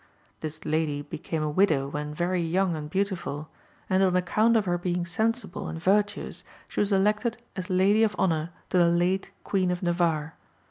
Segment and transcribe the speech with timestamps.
[0.39, 3.49] "This lady became a widow when very young and beautiful,
[3.87, 8.15] and on account of her being sensible and virtuous she was elected as lady of
[8.15, 10.33] honour to the late Queen of Navarre.